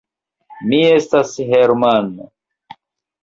[0.69, 2.09] Mi estas Hermann!